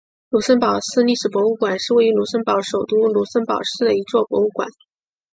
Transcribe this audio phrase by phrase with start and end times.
[0.29, 4.67] 卢森堡市历史博物馆是位于卢森堡首都卢森堡市的一座博物馆。